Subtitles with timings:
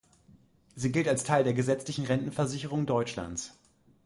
[0.75, 3.59] Sie gilt als Teil der gesetzlichen Rentenversicherung Deutschlands.